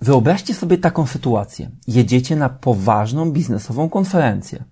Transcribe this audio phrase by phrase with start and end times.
[0.00, 1.70] Wyobraźcie sobie taką sytuację.
[1.88, 4.64] Jedziecie na poważną biznesową konferencję.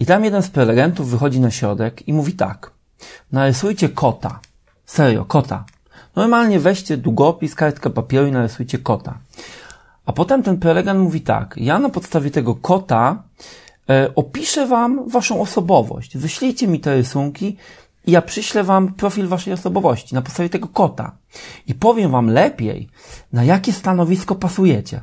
[0.00, 2.70] I tam jeden z prelegentów wychodzi na środek i mówi tak.
[3.32, 4.40] Narysujcie kota.
[4.86, 5.64] Serio, kota.
[6.16, 9.18] Normalnie weźcie długopis, kartkę papieru i narysujcie kota.
[10.06, 11.54] A potem ten prelegent mówi tak.
[11.56, 13.22] Ja na podstawie tego kota
[13.90, 16.18] e, opiszę wam waszą osobowość.
[16.18, 17.56] Wyślijcie mi te rysunki
[18.06, 21.16] i ja przyślę wam profil waszej osobowości na podstawie tego kota.
[21.66, 22.88] I powiem wam lepiej,
[23.32, 25.00] na jakie stanowisko pasujecie.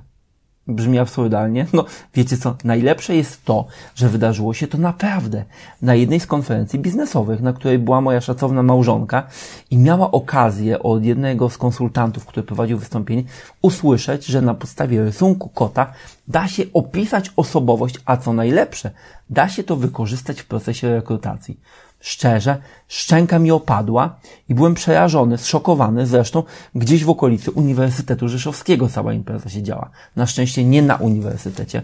[0.68, 1.66] Brzmi absurdalnie.
[1.74, 2.56] No, wiecie co?
[2.64, 3.66] Najlepsze jest to,
[3.96, 5.46] że wydarzyło się to naprawdę
[5.82, 9.28] na jednej z konferencji biznesowych, na której była moja szacowna małżonka
[9.72, 13.24] i miała okazję od jednego z konsultantów, który prowadził wystąpienie,
[13.62, 15.94] usłyszeć, że na podstawie rysunku kota
[16.28, 18.92] da się opisać osobowość, a co najlepsze,
[19.34, 21.60] da się to wykorzystać w procesie rekrutacji.
[22.00, 24.20] Szczerze, szczęka mi opadła
[24.50, 26.08] i byłem przerażony, zszokowany.
[26.08, 26.44] Zresztą
[26.76, 29.90] gdzieś w okolicy Uniwersytetu Rzeszowskiego cała impreza się działa.
[30.16, 31.82] Na szczęście nie na uniwersytecie,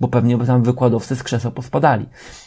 [0.00, 2.06] bo pewnie by tam wykładowcy z krzesła pospadali.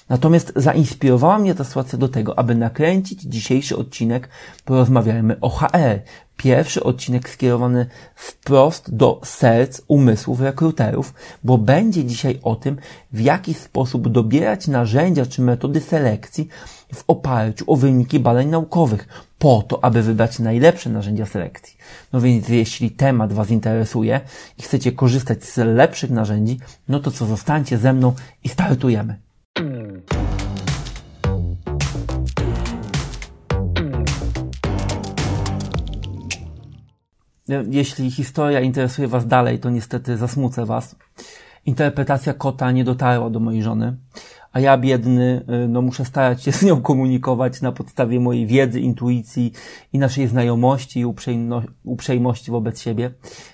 [0.10, 4.30] Natomiast zainspirowała mnie ta sytuacja do tego, aby nakręcić dzisiejszy odcinek
[4.66, 6.00] Porozmawiajmy o HR.
[6.38, 12.78] Pierwszy odcinek skierowany wprost do serc, umysłów rekruterów, bo będzie dzisiaj o tym,
[13.14, 16.48] w jaki sposób dobierać narzędzia czy metody selekcji
[16.94, 19.08] w oparciu o wyniki badań naukowych,
[19.40, 21.78] po to, aby wybrać najlepsze narzędzia selekcji.
[22.14, 24.22] No więc jeśli temat Was interesuje
[24.58, 28.14] i chcecie korzystać z lepszych narzędzi, no to co, zostańcie ze mną
[28.44, 29.26] i startujemy.
[37.70, 40.96] Jeśli historia interesuje Was dalej, to niestety zasmucę Was.
[41.66, 43.98] Interpretacja kota nie dotarła do mojej żony,
[44.56, 48.80] a ja biedny, y, no muszę starać się z nią komunikować na podstawie mojej wiedzy,
[48.80, 49.52] intuicji
[49.94, 51.06] i naszej znajomości i
[51.84, 53.12] uprzejmości wobec siebie.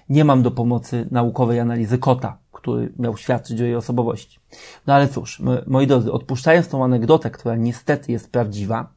[0.09, 4.39] Nie mam do pomocy naukowej analizy kota, który miał świadczyć o jej osobowości.
[4.87, 8.93] No ale cóż, moi drodzy, odpuszczając tą anegdotę, która niestety jest prawdziwa,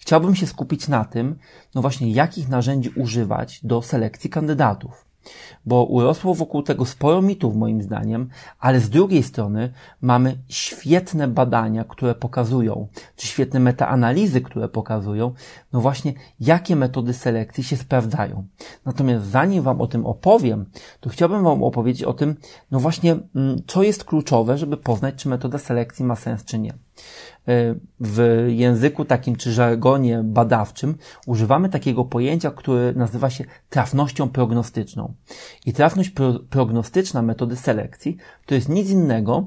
[0.00, 1.38] chciałbym się skupić na tym,
[1.74, 5.10] no właśnie, jakich narzędzi używać do selekcji kandydatów
[5.66, 8.28] bo urosło wokół tego sporo mitów moim zdaniem,
[8.58, 15.34] ale z drugiej strony mamy świetne badania, które pokazują, czy świetne metaanalizy, które pokazują,
[15.72, 18.46] no właśnie, jakie metody selekcji się sprawdzają.
[18.84, 20.66] Natomiast zanim Wam o tym opowiem,
[21.00, 22.36] to chciałbym Wam opowiedzieć o tym,
[22.70, 26.74] no właśnie, mm, co jest kluczowe, żeby poznać, czy metoda selekcji ma sens, czy nie.
[27.48, 30.94] E, w języku takim czy żargonie badawczym
[31.26, 35.14] używamy takiego pojęcia, które nazywa się trafnością prognostyczną.
[35.66, 39.46] I trafność pro prognostyczna metody selekcji to jest nic innego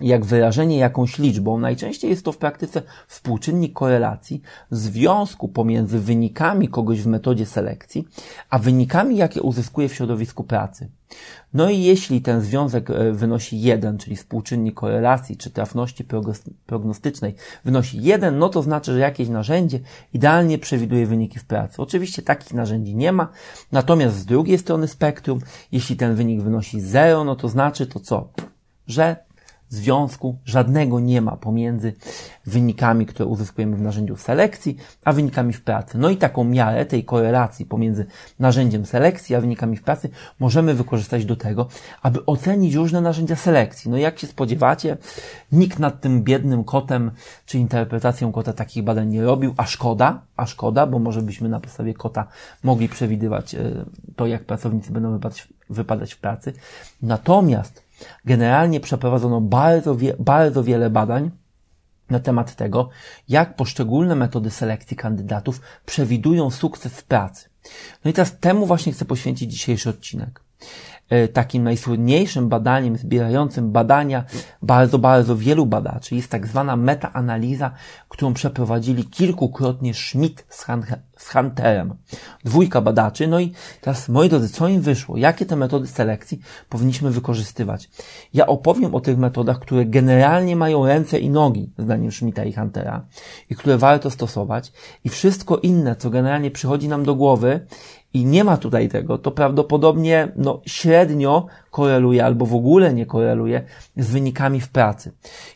[0.00, 7.02] jak wyrażenie jakąś liczbą, najczęściej jest to w praktyce współczynnik korelacji, związku pomiędzy wynikami kogoś
[7.02, 8.08] w metodzie selekcji,
[8.50, 10.88] a wynikami, jakie uzyskuje w środowisku pracy.
[11.54, 16.04] No i jeśli ten związek e, wynosi 1, czyli współczynnik korelacji czy trafności
[16.66, 17.34] prognostycznej
[17.64, 19.80] wynosi 1, no to znaczy, że jakieś narzędzie
[20.12, 21.82] idealnie przewiduje wyniki w pracy.
[21.82, 23.28] Oczywiście takich narzędzi nie ma,
[23.72, 25.40] natomiast z drugiej strony spektrum,
[25.72, 28.28] jeśli ten wynik wynosi 0, no to znaczy to co?
[28.86, 29.16] Że
[29.74, 31.92] związku żadnego nie ma pomiędzy
[32.46, 35.98] wynikami, które uzyskujemy w narzędziu selekcji, a wynikami w pracy.
[35.98, 38.06] No i taką miarę tej korelacji pomiędzy
[38.38, 41.68] narzędziem selekcji a wynikami w pracy możemy wykorzystać do tego,
[42.02, 43.90] aby ocenić różne narzędzia selekcji.
[43.90, 44.96] No jak się spodziewacie,
[45.52, 47.10] nikt nad tym biednym kotem
[47.46, 51.60] czy interpretacją kota takich badań nie robił, a szkoda, a szkoda, bo może byśmy na
[51.60, 52.26] podstawie kota
[52.62, 53.84] mogli przewidywać e,
[54.16, 56.52] to, jak pracownicy będą wypadać, wypadać w pracy.
[57.02, 57.83] Natomiast
[58.24, 61.30] Generalnie przeprowadzono bardzo, wie, bardzo wiele badań
[62.10, 62.88] na temat tego,
[63.28, 67.48] jak poszczególne metody selekcji kandydatów przewidują sukces w pracy.
[68.04, 70.43] No i teraz temu właśnie chcę poświęcić dzisiejszy odcinek.
[71.08, 74.24] E, takim najsłynniejszym badaniem zbierającym badania
[74.62, 77.70] bardzo, bardzo wielu badaczy jest tak zwana metaanaliza,
[78.08, 80.84] którą przeprowadzili kilkukrotnie Schmidt z, Han
[81.16, 81.94] z Hunterem.
[82.44, 83.26] Dwójka badaczy.
[83.26, 85.16] No i teraz, moi drodzy, co im wyszło?
[85.16, 87.90] Jakie te metody selekcji powinniśmy wykorzystywać?
[88.34, 93.06] Ja opowiem o tych metodach, które generalnie mają ręce i nogi, zdaniem Schmidta i Huntera,
[93.50, 94.72] i które warto stosować.
[95.04, 97.66] I wszystko inne, co generalnie przychodzi nam do głowy
[98.14, 103.64] i nie ma tutaj tego, to prawdopodobnie no, średnio koreluje albo w ogóle nie koreluje
[103.96, 105.12] z wynikami w pracy.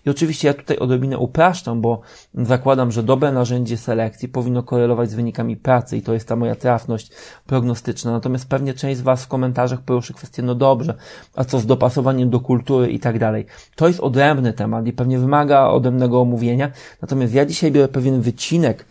[0.06, 2.00] I oczywiście ja tutaj odrobinę upraszczam, bo
[2.34, 6.54] zakładam, że dobre narzędzie selekcji powinno korelować z wynikami pracy i to jest ta moja
[6.54, 7.10] trafność
[7.46, 8.12] prognostyczna.
[8.12, 10.94] Natomiast pewnie część z Was w komentarzach poruszy kwestię, no dobrze,
[11.34, 13.46] a co z dopasowaniem do kultury i tak dalej.
[13.76, 16.70] To jest odrębny temat i pewnie wymaga odrębnego omówienia.
[17.02, 18.86] Natomiast ja dzisiaj biorę pewien wycinek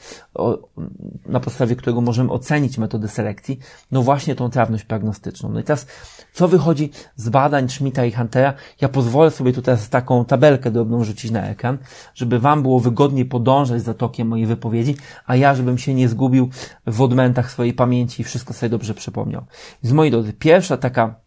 [1.25, 3.59] na podstawie którego możemy ocenić metody selekcji,
[3.91, 5.49] no właśnie tą trawność prognostyczną.
[5.51, 5.87] No i teraz,
[6.33, 8.53] co wychodzi z badań Schmidta i Huntera?
[8.81, 11.77] Ja pozwolę sobie tutaj taką tabelkę drobną rzucić na ekran,
[12.15, 14.95] żeby Wam było wygodnie podążać za tokiem mojej wypowiedzi,
[15.25, 16.49] a ja, żebym się nie zgubił
[16.87, 19.45] w odmętach swojej pamięci i wszystko sobie dobrze przypomniał.
[19.83, 21.26] Więc moi drodzy, pierwsza taka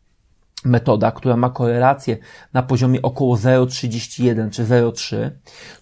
[0.64, 2.16] metoda, która ma korelację
[2.52, 5.30] na poziomie około 0,31 czy 0,3,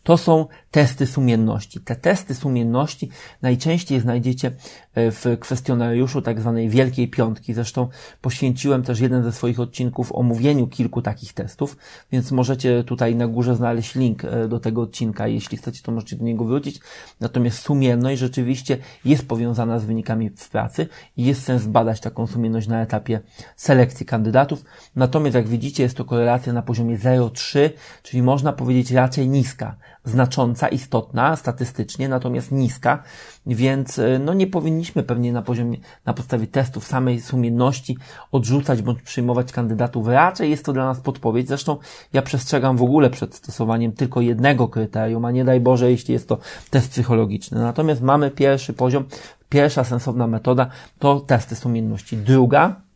[0.03, 1.81] to są testy sumienności.
[1.81, 3.09] Te testy sumienności
[3.43, 7.55] najczęściej znajdziecie e, w kwestionariuszu tak zwanej Wielkiej Piątki.
[7.55, 7.89] Zresztą
[8.21, 11.77] poświęciłem też jeden ze swoich odcinków omówieniu kilku takich testów,
[12.13, 15.29] więc możecie tutaj na górze znaleźć link e, do tego odcinka.
[15.29, 16.81] Jeśli chcecie, to możecie do niego wrócić.
[17.21, 22.69] Natomiast sumienność rzeczywiście jest powiązana z wynikami w pracy i jest sens badać taką sumienność
[22.69, 23.21] na etapie
[23.57, 24.65] selekcji kandydatów.
[24.97, 27.71] Natomiast jak widzicie, jest to korelacja na poziomie 0,3,
[28.03, 29.75] czyli można powiedzieć raczej niska
[30.09, 33.03] znacząca, istotna statystycznie, natomiast niska,
[33.47, 37.97] więc e, no nie powinniśmy pewnie na poziomie, na podstawie testów samej sumienności
[38.33, 40.09] odrzucać bądź przyjmować kandydatów.
[40.09, 41.49] Raczej jest to dla nas podpowiedź.
[41.49, 41.77] Zresztą
[42.13, 46.29] ja przestrzegam w ogóle przed stosowaniem tylko jednego kryterium, a nie daj Boże, jeśli jest
[46.29, 46.39] to
[46.71, 47.61] test psychologiczny.
[47.61, 49.05] Natomiast mamy pierwszy poziom,
[49.49, 52.17] pierwsza sensowna metoda to testy sumienności.
[52.17, 52.88] Druga,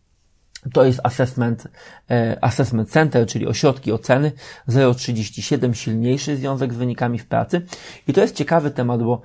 [0.73, 1.69] to jest assessment,
[2.11, 4.33] e, assessment center, czyli ośrodki oceny
[4.69, 7.67] 0,37, silniejszy związek z wynikami w pracy.
[8.09, 9.23] I to jest ciekawy temat, bo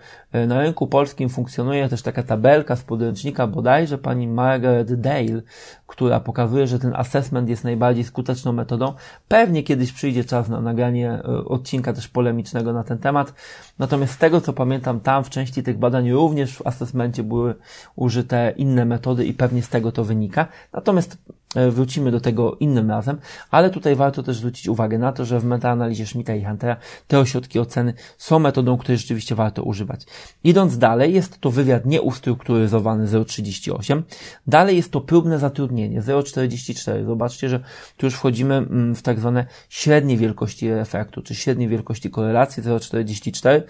[0.48, 5.42] na rynku polskim funkcjonuje też taka tabelka z podręcznika bodajże pani Margaret Dale,
[5.88, 8.94] która pokazuje, że ten assessment jest najbardziej skuteczną metodą.
[9.28, 13.34] Pewnie kiedyś przyjdzie czas na nagranie e, odcinka też polemicznego na ten temat.
[13.80, 17.56] Natomiast z tego, co pamiętam, tam w części tych badań również w assessmencie były
[17.96, 20.48] użyte inne metody i pewnie z tego to wynika.
[20.74, 23.18] Natomiast E, wrócimy do tego innym razem,
[23.52, 26.78] ale tutaj warto też zwrócić uwagę na to, że w metaanalizie Schmidta i Huntera
[27.08, 30.06] te ośrodki oceny są metodą, której rzeczywiście warto używać.
[30.44, 34.02] Idąc dalej, jest to wywiad nieustrukturyzowany 0,38.
[34.48, 37.06] Dalej jest to próbne zatrudnienie 0,44.
[37.06, 37.60] Zobaczcie, że
[37.98, 43.62] tu już wchodzimy mm, w tak zwane średnie wielkości efektu, czy średnie wielkości korelacji 0,44,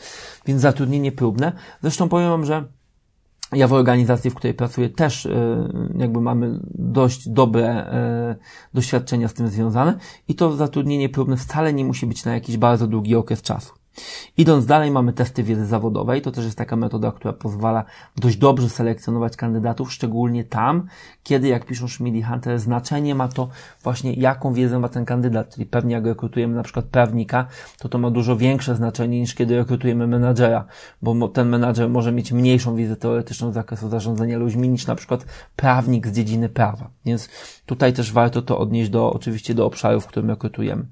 [0.46, 1.52] więc zatrudnienie próbne.
[1.82, 2.77] Zresztą powiem Wam, że
[3.54, 8.36] ja w organizacji, w której pracuję, też e, jakby mamy dość dobre e,
[8.74, 9.98] doświadczenia z tym związane
[10.28, 13.74] i to zatrudnienie próbne wcale nie musi być na jakiś bardzo długi okres czasu.
[14.38, 16.22] Idąc dalej, mamy testy wiedzy zawodowej.
[16.22, 17.86] To też jest taka metoda, która pozwala
[18.18, 20.88] dość dobrze selekcjonować kandydatów, szczególnie tam,
[21.24, 23.50] kiedy, jak piszą Schmidt i Hunter, znaczenie ma to
[23.84, 25.54] właśnie, jaką wiedzę ma ten kandydat.
[25.54, 27.48] Czyli pewnie jak rekrutujemy na przykład prawnika,
[27.80, 30.66] to to ma dużo większe znaczenie niż kiedy rekrutujemy menadżera,
[31.02, 35.26] bo ten menadżer może mieć mniejszą wiedzę teoretyczną z zakresu zarządzania ludźmi niż na przykład
[35.56, 36.90] prawnik z dziedziny prawa.
[37.06, 37.30] Więc
[37.66, 40.86] tutaj też warto to odnieść do, oczywiście do obszaru, w którym rekrutujemy.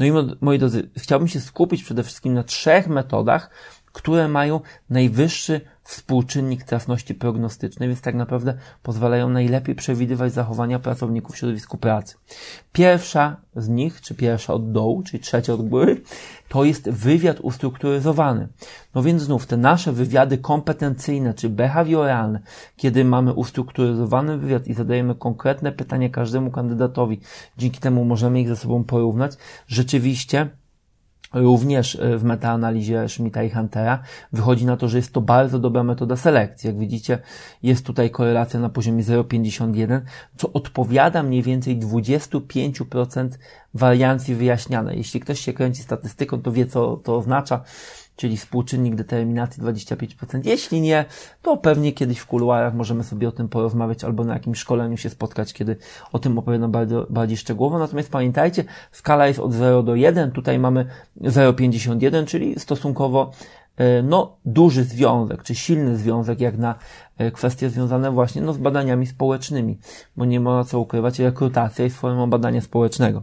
[0.00, 3.50] No i moi drodzy, chciałbym się skupić przede wszystkim na trzech metodach,
[3.92, 4.60] które mają
[4.90, 12.16] najwyższy współczynnik trafności prognostycznej, więc tak naprawdę pozwalają najlepiej przewidywać zachowania pracowników w środowisku pracy.
[12.72, 16.02] Pierwsza z nich, czy pierwsza od dołu, czyli trzecia od góry,
[16.48, 18.48] to jest wywiad ustrukturyzowany.
[18.94, 22.40] No więc znów te nasze wywiady kompetencyjne, czy behawioralne,
[22.76, 27.20] kiedy mamy ustrukturyzowany wywiad i zadajemy konkretne pytania każdemu kandydatowi,
[27.58, 29.32] dzięki temu możemy ich ze sobą porównać,
[29.66, 30.48] rzeczywiście
[31.34, 34.02] Również e, w metaanalizie Schmidta i Huntera
[34.32, 36.66] wychodzi na to, że jest to bardzo dobra metoda selekcji.
[36.66, 37.18] Jak widzicie,
[37.62, 40.00] jest tutaj korelacja na poziomie 0,51,
[40.36, 43.28] co odpowiada mniej więcej 25%
[43.74, 44.98] wariancji wyjaśnianej.
[44.98, 47.64] Jeśli ktoś się kręci statystyką, to wie, co to oznacza
[48.18, 50.40] czyli współczynnik determinacji 25%.
[50.44, 51.04] Jeśli nie,
[51.42, 55.10] to pewnie kiedyś w kuluarach możemy sobie o tym porozmawiać albo na jakimś szkoleniu się
[55.10, 55.76] spotkać, kiedy
[56.12, 57.78] o tym opowiadam bardzo, bardziej szczegółowo.
[57.78, 60.86] Natomiast pamiętajcie, skala jest od 0 do 1, tutaj mamy
[61.20, 63.32] 0,51, czyli stosunkowo
[63.78, 66.74] E, no, duży związek, czy silny związek, jak na
[67.34, 69.78] kwestie związane właśnie no, z badaniami społecznymi,
[70.16, 73.22] bo nie ma co ukrywać, rekrutacja jest formą badania społecznego.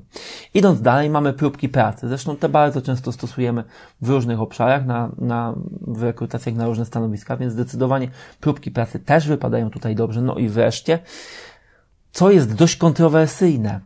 [0.54, 2.08] Idąc dalej, mamy próbki pracy.
[2.08, 3.64] Zresztą te bardzo często stosujemy
[4.02, 8.10] w różnych obszarach, na, na, w rekrutacjach na różne stanowiska, więc zdecydowanie
[8.40, 10.22] próbki pracy też wypadają tutaj dobrze.
[10.22, 11.00] No i wreszcie,
[12.12, 13.80] co jest dość kontrowersyjne,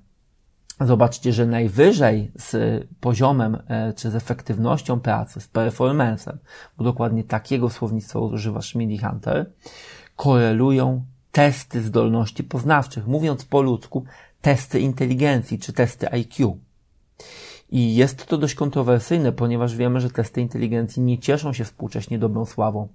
[0.82, 6.38] Zobaczcie, że najwyżej z poziomem e, czy z efektywnością pracy, z performancem,
[6.78, 9.52] bo dokładnie takiego słownictwa używa Schmidt Hunter,
[10.20, 13.08] korelują testy zdolności poznawczych.
[13.08, 14.06] Mówiąc po ludzku,
[14.42, 16.58] testy inteligencji czy testy IQ.
[17.72, 22.46] I jest to dość kontrowersyjne, ponieważ wiemy, że testy inteligencji nie cieszą się współcześnie dobrą
[22.46, 22.88] sławą.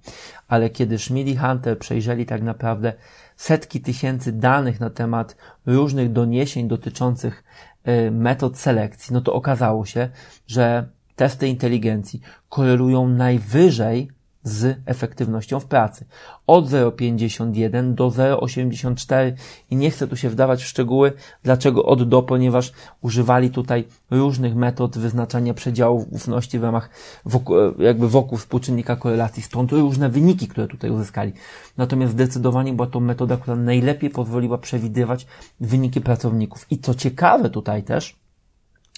[0.47, 2.93] Ale kiedy Schmidt i Hunter przejrzeli tak naprawdę
[3.35, 7.43] setki tysięcy danych na temat różnych doniesień dotyczących
[7.87, 10.09] Y, metod selekcji, no to okazało się,
[10.47, 14.11] że testy inteligencji korelują najwyżej
[14.45, 16.05] z efektywnością w pracy.
[16.47, 19.33] Od 0,51 do 0,84
[19.71, 22.71] i nie chcę tu się wdawać w szczegóły, dlaczego od do, ponieważ
[23.01, 26.89] używali tutaj różnych metod wyznaczania przedziałów ufności w ramach
[27.25, 31.33] wokół, jakby wokół współczynnika korelacji, stąd różne wyniki, które tutaj uzyskali.
[31.77, 35.27] Natomiast zdecydowanie była to metoda, która najlepiej pozwoliła przewidywać
[35.59, 36.65] wyniki pracowników.
[36.69, 38.24] I co ciekawe tutaj też,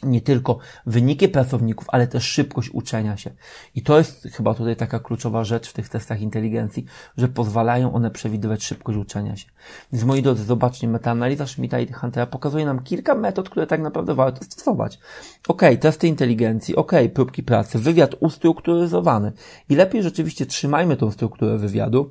[0.04, 3.32] nie tylko wyniki pracowników, ale też szybkość uczenia się.
[3.76, 6.86] I to jest chyba tutaj taka kluczowa rzecz w tych testach inteligencji,
[7.18, 9.46] że pozwalają one przewidywać szybkość uczenia się.
[9.94, 14.16] Więc moi drodzy, zobaczcie, metaanaliza Schmidta i Huntera pokazuje nam kilka metod, które tak naprawdę
[14.16, 15.00] warto stosować.
[15.48, 19.32] Ok, testy inteligencji, ok, próbki pracy, wywiad ustrukturyzowany.
[19.70, 22.10] I lepiej rzeczywiście trzymajmy tą strukturę wywiadu,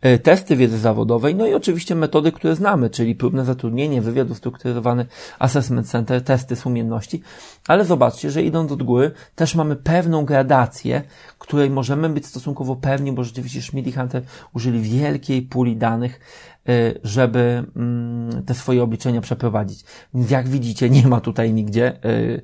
[0.00, 5.06] e, testy wiedzy zawodowej, no i oczywiście metody, które znamy, czyli próbne zatrudnienie, wywiad ustrukturyzowany,
[5.38, 7.22] assessment center, testy sumienności,
[7.68, 11.02] ale zobaczcie, że idąc od góry, też mamy pewną gradację,
[11.38, 14.22] której możemy być stosunkowo pewni, bo rzeczywiście Schmidt i Hunter
[14.54, 16.20] użyli wielkiej puli danych,
[16.68, 19.84] y, żeby mm, te swoje obliczenia przeprowadzić.
[20.14, 22.42] Jak widzicie, nie ma tutaj nigdzie y,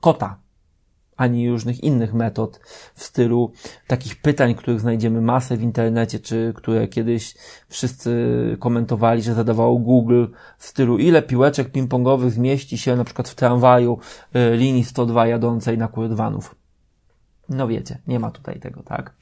[0.00, 0.36] kota
[1.20, 2.60] ani różnych innych metod
[2.94, 3.52] w stylu
[3.86, 7.34] takich pytań, których znajdziemy masę w internecie, czy które kiedyś
[7.68, 8.10] wszyscy
[8.60, 10.26] komentowali, że zadawało Google
[10.58, 13.98] w stylu ile piłeczek ping-pongowych zmieści się na przykład w tramwaju
[14.36, 16.54] y, linii 102 jadącej na Kurdwanów.
[17.48, 19.14] No wiecie, nie ma tutaj tego, tak?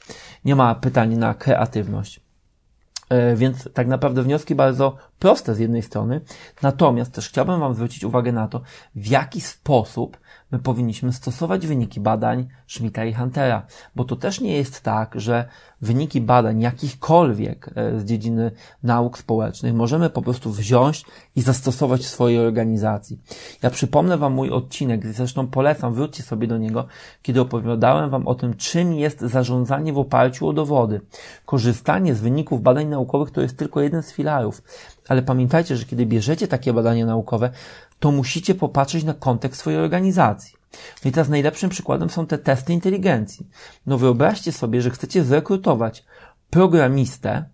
[0.44, 2.20] Nie ma pytań na kreatywność.
[3.12, 6.20] Y, więc tak naprawdę wnioski bardzo proste z jednej strony,
[6.62, 8.60] natomiast też chciałbym Wam zwrócić uwagę na to,
[8.94, 10.18] w jaki sposób
[10.52, 15.48] my powinniśmy stosować wyniki badań Schmidta i Huntera, bo to też nie jest tak, że
[15.80, 18.50] wyniki badań jakichkolwiek e, z dziedziny
[18.82, 21.04] nauk społecznych możemy po prostu wziąć
[21.36, 23.20] i zastosować w swojej organizacji.
[23.62, 26.86] Ja przypomnę Wam mój odcinek, zresztą polecam, wróćcie sobie do niego,
[27.22, 31.00] kiedy opowiadałem Wam o tym, czym jest zarządzanie w oparciu o dowody.
[31.46, 34.62] Korzystanie z wyników badań naukowych to jest tylko jeden z filarów.
[35.08, 37.50] Ale pamiętajcie, że kiedy bierzecie takie badania naukowe,
[38.00, 40.56] to musicie popatrzeć na kontekst swojej organizacji.
[41.04, 43.48] No i teraz najlepszym przykładem są te testy inteligencji.
[43.86, 46.04] No wyobraźcie sobie, że chcecie zrekrutować
[46.50, 47.44] programistę,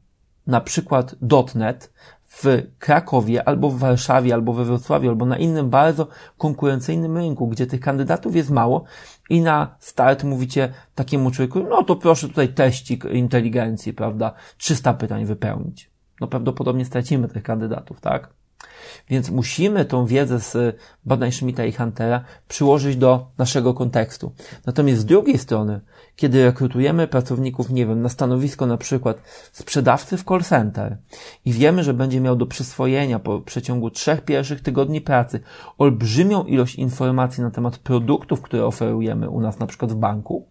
[0.47, 1.15] na przykład
[1.55, 1.93] .NET
[2.27, 6.09] w Krakowie, albo w Warszawie, albo we Wrocławiu, albo na innym bardzo
[6.39, 8.85] konkurencyjnym rynku, gdzie tych kandydatów jest mało
[9.31, 15.25] i na start mówicie takiemu człowieku, no to proszę tutaj teścik inteligencji, prawda, 300 pytań
[15.25, 15.94] wypełnić.
[16.21, 18.29] No prawdopodobnie stracimy tych kandydatów, tak?
[19.09, 24.33] Więc musimy tą wiedzę z badań Schmidta i Huntera przyłożyć do naszego kontekstu.
[24.67, 25.81] Natomiast z drugiej strony,
[26.17, 29.17] kiedy rekrutujemy pracowników, nie wiem, na stanowisko na przykład
[29.53, 30.99] sprzedawcy w call center
[31.45, 35.41] i wiemy, że będzie miał do przyswojenia po przeciągu trzech pierwszych tygodni pracy
[35.79, 40.49] olbrzymią ilość informacji na temat produktów, które oferujemy u nas na przykład w banku,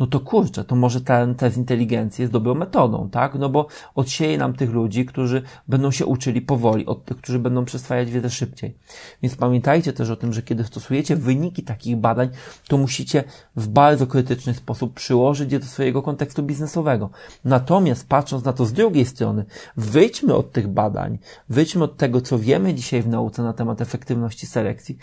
[0.00, 3.34] no to kurczę, to może ten test inteligencji jest dobrą metodą, tak?
[3.34, 7.64] No bo odsieje nam tych ludzi, którzy będą się uczyli powoli, od tych, którzy będą
[7.64, 8.74] przyswajać wiedzę szybciej.
[9.22, 12.28] Więc pamiętajcie też o tym, że kiedy stosujecie wyniki takich badań,
[12.68, 13.24] to musicie
[13.56, 17.10] w bardzo krytyczny sposób przyłożyć je do swojego kontekstu biznesowego.
[17.44, 19.44] Natomiast patrząc na to z drugiej strony,
[19.76, 24.46] wyjdźmy od tych badań, wyjdźmy od tego, co wiemy dzisiaj w nauce na temat efektywności
[24.46, 24.98] selekcji,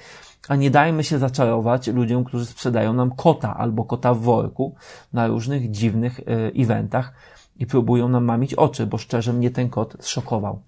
[0.48, 4.76] a nie dajmy się zaczarować ludziom, którzy sprzedają nam kota albo kota w worku
[5.14, 6.24] na różnych dziwnych y,
[6.56, 7.14] eventach
[7.60, 10.62] i próbują nam mamić oczy, bo szczerze mnie ten kot zszokował.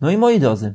[0.00, 0.74] No i moi drodzy,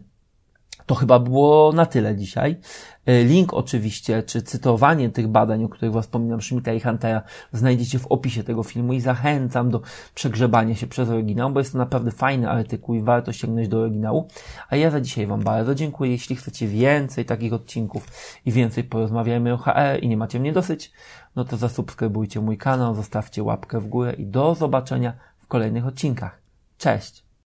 [0.86, 2.58] to chyba było na tyle dzisiaj.
[3.06, 7.22] E, link oczywiście, czy cytowanie tych badań, o których Was wspominam, Schmidta i Huntera,
[7.54, 9.82] znajdziecie w opisie tego filmu i zachęcam do
[10.16, 14.28] przegrzebania się przez oryginał, bo jest to naprawdę fajny artykuł i warto sięgnąć do oryginału.
[14.70, 16.12] A ja za dzisiaj Wam bardzo dziękuję.
[16.12, 18.08] Jeśli chcecie więcej takich odcinków
[18.46, 20.92] i więcej porozmawiajmy o HR i nie macie mnie dosyć,
[21.36, 26.42] no to zasubskrybujcie mój kanał, zostawcie łapkę w górę i do zobaczenia w kolejnych odcinkach.
[26.78, 27.31] Cześć!